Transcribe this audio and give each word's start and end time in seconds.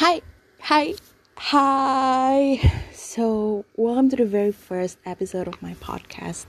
Hi, 0.00 0.22
hi, 0.60 0.94
hi. 1.36 2.72
So, 2.90 3.66
welcome 3.76 4.08
to 4.08 4.16
the 4.16 4.24
very 4.24 4.50
first 4.50 4.96
episode 5.04 5.46
of 5.46 5.60
my 5.60 5.74
podcast. 5.74 6.46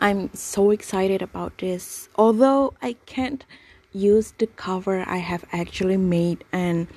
I'm 0.00 0.34
so 0.34 0.72
excited 0.72 1.22
about 1.22 1.58
this. 1.58 2.08
Although 2.16 2.74
I 2.82 2.94
can't 3.06 3.46
use 3.92 4.34
the 4.36 4.48
cover 4.48 5.04
I 5.06 5.18
have 5.18 5.44
actually 5.52 5.98
made, 5.98 6.42
and 6.50 6.88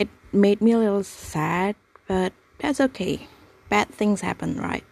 it 0.00 0.08
made 0.32 0.60
me 0.60 0.72
a 0.72 0.78
little 0.78 1.04
sad, 1.04 1.76
but 2.08 2.32
that's 2.58 2.80
okay. 2.80 3.28
Bad 3.68 3.90
things 3.90 4.22
happen, 4.22 4.58
right? 4.58 4.82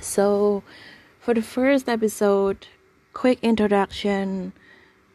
So, 0.00 0.64
for 1.20 1.32
the 1.32 1.42
first 1.42 1.88
episode, 1.88 2.66
quick 3.12 3.38
introduction. 3.40 4.52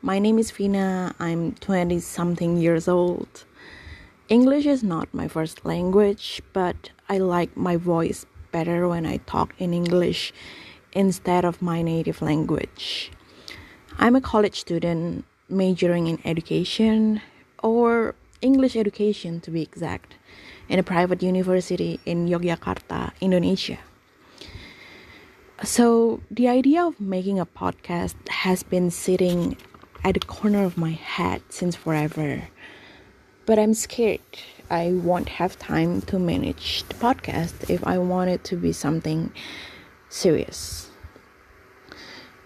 My 0.05 0.19
name 0.19 0.37
is 0.37 0.51
Fina. 0.51 1.15
I'm 1.17 1.53
20 1.53 1.99
something 1.99 2.57
years 2.57 2.87
old. 2.87 3.43
English 4.29 4.67
is 4.67 4.83
not 4.83 5.11
my 5.11 5.27
first 5.27 5.65
language, 5.65 6.43
but 6.53 6.91
I 7.09 7.17
like 7.17 7.57
my 7.57 7.75
voice 7.75 8.27
better 8.51 8.87
when 8.87 9.07
I 9.07 9.17
talk 9.25 9.55
in 9.57 9.73
English 9.73 10.31
instead 10.93 11.43
of 11.43 11.59
my 11.59 11.81
native 11.81 12.21
language. 12.21 13.11
I'm 13.97 14.15
a 14.15 14.21
college 14.21 14.59
student 14.59 15.25
majoring 15.49 16.05
in 16.05 16.19
education 16.23 17.19
or 17.63 18.13
English 18.43 18.75
education 18.75 19.41
to 19.41 19.49
be 19.49 19.63
exact 19.63 20.17
in 20.69 20.77
a 20.77 20.83
private 20.83 21.23
university 21.23 21.99
in 22.05 22.27
Yogyakarta, 22.27 23.11
Indonesia. 23.21 23.79
So, 25.63 26.21
the 26.29 26.47
idea 26.47 26.85
of 26.85 26.99
making 27.01 27.39
a 27.39 27.45
podcast 27.47 28.13
has 28.29 28.61
been 28.61 28.91
sitting 28.91 29.57
at 30.05 30.13
the 30.13 30.19
corner 30.19 30.63
of 30.63 30.77
my 30.77 30.91
head 30.91 31.41
since 31.49 31.75
forever. 31.75 32.47
But 33.47 33.57
I'm 33.57 33.73
scared 33.73 34.21
I 34.69 34.91
won't 34.91 35.29
have 35.29 35.57
time 35.57 36.01
to 36.03 36.19
manage 36.19 36.83
the 36.83 36.93
podcast 36.93 37.69
if 37.69 37.85
I 37.85 37.97
want 37.97 38.29
it 38.29 38.43
to 38.45 38.55
be 38.55 38.71
something 38.71 39.31
serious. 40.09 40.89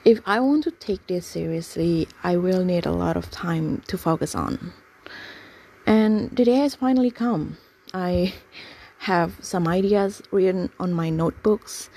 If 0.06 0.22
I 0.26 0.40
want 0.40 0.64
to 0.64 0.72
take 0.72 1.06
this 1.08 1.26
seriously, 1.26 2.08
I 2.24 2.38
will 2.38 2.64
need 2.64 2.86
a 2.86 2.94
lot 2.94 3.18
of 3.18 3.30
time 3.30 3.84
to 3.88 3.98
focus 3.98 4.36
on. 4.36 4.72
And 5.86 6.32
the 6.32 6.46
day 6.46 6.56
has 6.56 6.76
finally 6.76 7.12
come. 7.12 7.58
I 7.94 8.34
have 9.00 9.38
some 9.42 9.68
ideas 9.68 10.22
written 10.32 10.70
on 10.80 10.94
my 10.94 11.10
notebooks, 11.10 11.90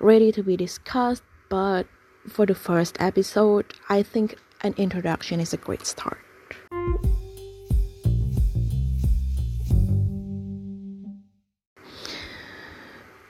ready 0.00 0.32
to 0.32 0.42
be 0.42 0.56
discussed, 0.56 1.22
but 1.50 1.86
for 2.26 2.46
the 2.46 2.54
first 2.54 2.96
episode, 3.00 3.66
I 3.90 4.02
think 4.02 4.36
an 4.64 4.74
introduction 4.78 5.40
is 5.40 5.52
a 5.52 5.58
great 5.58 5.86
start. 5.86 6.18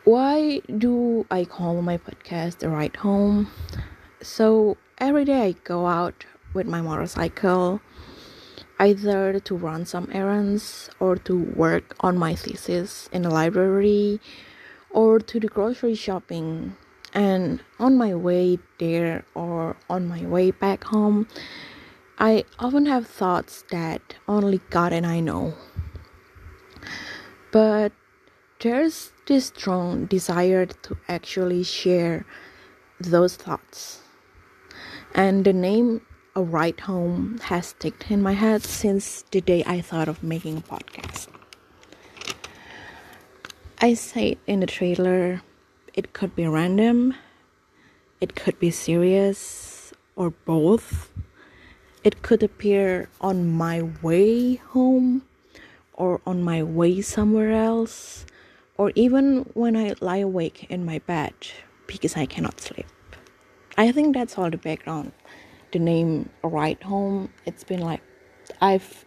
Why 0.04 0.60
do 0.78 1.26
I 1.30 1.44
call 1.44 1.82
my 1.82 1.98
podcast 1.98 2.58
The 2.58 2.68
Ride 2.68 2.96
Home? 2.96 3.50
So 4.22 4.76
every 4.98 5.24
day 5.24 5.42
I 5.42 5.52
go 5.64 5.86
out 5.86 6.24
with 6.52 6.66
my 6.66 6.80
motorcycle, 6.80 7.80
either 8.78 9.40
to 9.40 9.56
run 9.56 9.86
some 9.86 10.08
errands 10.12 10.88
or 11.00 11.16
to 11.16 11.36
work 11.56 11.96
on 12.00 12.16
my 12.16 12.34
thesis 12.34 13.08
in 13.12 13.22
the 13.22 13.30
library 13.30 14.20
or 14.90 15.18
to 15.18 15.40
the 15.40 15.48
grocery 15.48 15.96
shopping 15.96 16.76
and 17.14 17.62
on 17.78 17.96
my 17.96 18.14
way 18.14 18.58
there 18.78 19.24
or 19.34 19.76
on 19.88 20.08
my 20.08 20.26
way 20.26 20.50
back 20.50 20.84
home, 20.84 21.28
I 22.18 22.44
often 22.58 22.86
have 22.86 23.06
thoughts 23.06 23.64
that 23.70 24.16
only 24.26 24.60
God 24.70 24.92
and 24.92 25.06
I 25.06 25.20
know. 25.20 25.54
But 27.52 27.92
there's 28.60 29.12
this 29.26 29.46
strong 29.46 30.06
desire 30.06 30.66
to 30.66 30.96
actually 31.08 31.62
share 31.62 32.26
those 32.98 33.36
thoughts. 33.36 34.00
And 35.14 35.44
the 35.44 35.52
name 35.52 36.00
A 36.34 36.42
Ride 36.42 36.80
Home 36.80 37.38
has 37.44 37.68
sticked 37.68 38.10
in 38.10 38.22
my 38.22 38.32
head 38.32 38.64
since 38.64 39.22
the 39.30 39.40
day 39.40 39.62
I 39.66 39.80
thought 39.80 40.08
of 40.08 40.22
making 40.22 40.58
a 40.58 40.60
podcast. 40.62 41.28
I 43.80 43.94
said 43.94 44.38
in 44.46 44.60
the 44.60 44.66
trailer 44.66 45.42
it 45.94 46.12
could 46.12 46.34
be 46.34 46.46
random, 46.46 47.14
it 48.20 48.34
could 48.34 48.58
be 48.58 48.70
serious, 48.70 49.92
or 50.16 50.30
both. 50.30 51.10
It 52.02 52.20
could 52.22 52.42
appear 52.42 53.08
on 53.20 53.50
my 53.50 53.82
way 54.02 54.56
home, 54.56 55.22
or 55.94 56.20
on 56.26 56.42
my 56.42 56.62
way 56.62 57.00
somewhere 57.00 57.52
else, 57.52 58.26
or 58.76 58.92
even 58.94 59.50
when 59.54 59.76
I 59.76 59.94
lie 60.00 60.18
awake 60.18 60.66
in 60.68 60.84
my 60.84 60.98
bed 60.98 61.34
because 61.86 62.16
I 62.16 62.26
cannot 62.26 62.60
sleep. 62.60 62.86
I 63.78 63.92
think 63.92 64.14
that's 64.14 64.36
all 64.36 64.50
the 64.50 64.58
background. 64.58 65.12
The 65.72 65.78
name 65.78 66.28
Ride 66.42 66.82
Home, 66.82 67.30
it's 67.46 67.64
been 67.64 67.80
like 67.80 68.02
I've 68.60 69.04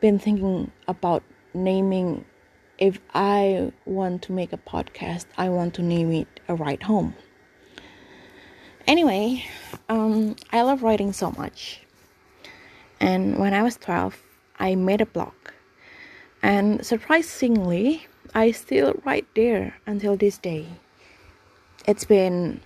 been 0.00 0.18
thinking 0.18 0.70
about 0.88 1.22
naming 1.54 2.24
if 2.78 2.98
I 3.14 3.72
want 3.84 4.22
to 4.22 4.32
make 4.32 4.52
a 4.52 4.58
podcast, 4.58 5.26
I 5.38 5.48
want 5.48 5.74
to 5.74 5.82
name 5.82 6.12
it 6.12 6.40
A 6.48 6.54
Ride 6.54 6.82
Home. 6.82 7.14
Anyway, 8.86 9.44
um, 9.88 10.36
I 10.52 10.62
love 10.62 10.82
writing 10.82 11.12
so 11.12 11.32
much. 11.32 11.80
And 13.00 13.38
when 13.38 13.54
I 13.54 13.62
was 13.62 13.76
12, 13.76 14.22
I 14.58 14.74
made 14.74 15.00
a 15.00 15.06
blog. 15.06 15.34
And 16.42 16.84
surprisingly, 16.84 18.06
I 18.34 18.50
still 18.52 18.94
write 19.04 19.26
there 19.34 19.74
until 19.86 20.16
this 20.16 20.38
day. 20.38 20.66
It's 21.86 22.04
been 22.04 22.60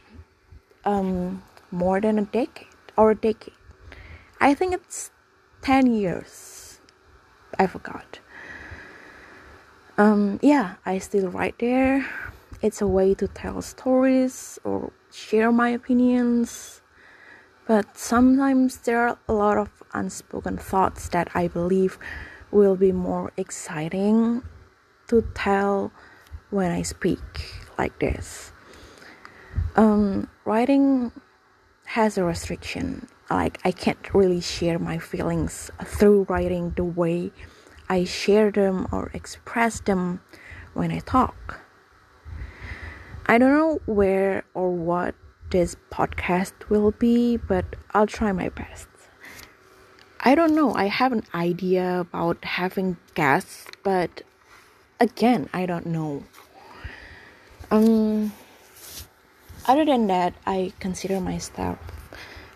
um, 0.85 1.43
more 1.71 2.01
than 2.01 2.19
a 2.19 2.23
decade 2.23 2.67
or 2.97 3.13
a 3.13 3.15
decade. 3.15 3.55
I 4.41 4.55
think 4.55 4.75
it's 4.75 5.11
10 5.63 5.95
years. 5.95 6.81
I 7.59 7.67
forgot 7.67 8.21
um, 10.01 10.41
yeah, 10.41 10.77
I 10.87 10.97
still 10.99 11.29
write 11.29 11.59
there. 11.59 12.09
It's 12.63 12.81
a 12.81 12.87
way 12.87 13.13
to 13.15 13.29
tell 13.29 13.61
stories 13.61 14.59
or 14.65 14.93
share 15.13 15.53
my 15.53 15.69
opinions. 15.69 16.81
But 17.69 17.99
sometimes 17.99 18.79
there 18.79 18.99
are 18.99 19.19
a 19.29 19.35
lot 19.35 19.59
of 19.59 19.69
unspoken 19.93 20.57
thoughts 20.57 21.11
that 21.11 21.29
I 21.35 21.49
believe 21.49 21.99
will 22.51 22.77
be 22.77 22.93
more 22.93 23.31
exciting 23.37 24.43
to 25.09 25.21
tell 25.35 25.93
when 26.49 26.73
I 26.73 26.81
speak 26.81 27.21
like 27.77 27.99
this. 27.99 28.53
Um, 29.77 30.29
writing 30.47 31.13
has 31.85 32.17
a 32.17 32.25
restriction. 32.25 33.07
Like, 33.29 33.61
I 33.67 33.71
can't 33.71 34.15
really 34.15 34.41
share 34.41 34.79
my 34.79 34.97
feelings 34.97 35.71
through 35.85 36.25
writing 36.31 36.73
the 36.75 36.85
way 36.85 37.33
I 37.91 38.05
share 38.05 38.53
them 38.53 38.87
or 38.93 39.11
express 39.13 39.81
them 39.81 40.21
when 40.75 40.93
I 40.93 41.01
talk. 41.01 41.59
I 43.27 43.37
don't 43.37 43.53
know 43.53 43.81
where 43.87 44.45
or 44.55 44.71
what 44.71 45.17
this 45.51 45.75
podcast 45.91 46.53
will 46.69 46.93
be, 46.93 47.37
but 47.37 47.65
I'll 47.91 48.07
try 48.07 48.31
my 48.31 48.49
best. 48.51 48.87
I 50.21 50.37
don't 50.37 50.55
know, 50.55 50.73
I 50.73 50.85
have 50.85 51.11
an 51.11 51.25
idea 51.35 51.99
about 51.99 52.45
having 52.45 52.97
guests, 53.15 53.67
but 53.83 54.23
again, 55.01 55.49
I 55.53 55.67
don't 55.67 55.87
know. 55.87 56.23
Um 57.73 58.33
other 59.67 59.85
than 59.85 60.07
that, 60.07 60.35
I 60.47 60.73
consider 60.79 61.19
myself 61.21 61.79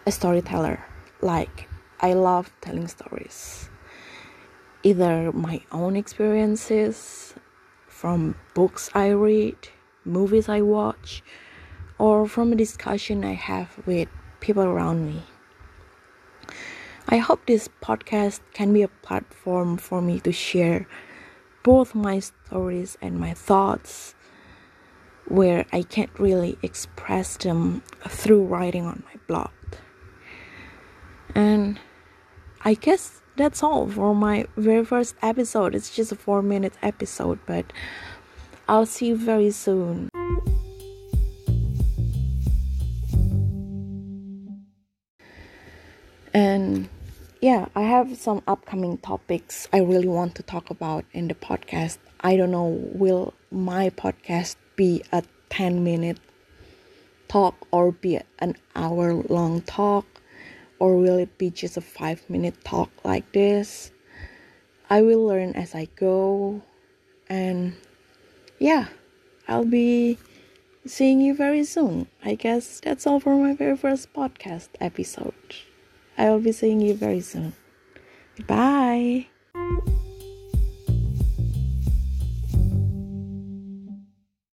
a 0.06 0.12
storyteller. 0.12 0.78
Like 1.20 1.68
I 1.98 2.12
love 2.12 2.52
telling 2.60 2.86
stories 2.86 3.68
either 4.84 5.32
my 5.32 5.62
own 5.72 5.96
experiences 5.96 7.34
from 7.88 8.36
books 8.52 8.90
I 8.94 9.08
read, 9.08 9.56
movies 10.04 10.48
I 10.48 10.60
watch, 10.60 11.22
or 11.98 12.28
from 12.28 12.52
a 12.52 12.56
discussion 12.56 13.24
I 13.24 13.32
have 13.32 13.70
with 13.86 14.08
people 14.40 14.62
around 14.62 15.06
me. 15.06 15.22
I 17.08 17.16
hope 17.16 17.46
this 17.46 17.68
podcast 17.82 18.40
can 18.52 18.72
be 18.72 18.82
a 18.82 18.88
platform 18.88 19.78
for 19.78 20.02
me 20.02 20.20
to 20.20 20.32
share 20.32 20.86
both 21.62 21.94
my 21.94 22.18
stories 22.18 22.98
and 23.00 23.18
my 23.18 23.32
thoughts 23.32 24.14
where 25.26 25.64
I 25.72 25.82
can't 25.82 26.10
really 26.18 26.58
express 26.62 27.38
them 27.38 27.82
through 28.06 28.44
writing 28.44 28.84
on 28.84 29.02
my 29.06 29.18
blog. 29.26 29.50
And 31.34 31.80
I 32.62 32.74
guess 32.74 33.22
that's 33.36 33.62
all 33.62 33.88
for 33.88 34.14
my 34.14 34.46
very 34.56 34.84
first 34.84 35.16
episode. 35.22 35.74
It's 35.74 35.94
just 35.94 36.12
a 36.12 36.16
four 36.16 36.42
minute 36.42 36.74
episode, 36.82 37.38
but 37.46 37.72
I'll 38.68 38.86
see 38.86 39.08
you 39.08 39.16
very 39.16 39.50
soon. 39.50 40.08
And 46.32 46.88
yeah, 47.40 47.66
I 47.76 47.82
have 47.82 48.16
some 48.16 48.42
upcoming 48.46 48.98
topics 48.98 49.68
I 49.72 49.78
really 49.80 50.08
want 50.08 50.34
to 50.36 50.42
talk 50.42 50.70
about 50.70 51.04
in 51.12 51.28
the 51.28 51.34
podcast. 51.34 51.98
I 52.20 52.36
don't 52.36 52.50
know, 52.50 52.80
will 52.94 53.34
my 53.50 53.90
podcast 53.90 54.56
be 54.76 55.02
a 55.12 55.22
10 55.50 55.84
minute 55.84 56.18
talk 57.28 57.54
or 57.70 57.92
be 57.92 58.18
an 58.38 58.56
hour 58.74 59.14
long 59.14 59.60
talk? 59.62 60.06
Or 60.78 60.96
will 60.96 61.18
it 61.18 61.38
be 61.38 61.50
just 61.50 61.76
a 61.76 61.80
5 61.80 62.28
minute 62.28 62.64
talk 62.64 62.90
like 63.04 63.30
this? 63.32 63.92
I 64.90 65.02
will 65.02 65.24
learn 65.24 65.52
as 65.54 65.74
I 65.74 65.86
go. 65.96 66.62
And 67.28 67.74
yeah, 68.58 68.88
I'll 69.48 69.64
be 69.64 70.18
seeing 70.86 71.20
you 71.20 71.34
very 71.34 71.64
soon. 71.64 72.08
I 72.24 72.34
guess 72.34 72.80
that's 72.80 73.06
all 73.06 73.20
for 73.20 73.36
my 73.36 73.54
very 73.54 73.76
first 73.76 74.12
podcast 74.12 74.68
episode. 74.80 75.34
I 76.18 76.30
will 76.30 76.40
be 76.40 76.52
seeing 76.52 76.80
you 76.80 76.94
very 76.94 77.20
soon. 77.20 77.54
Bye. 78.46 79.28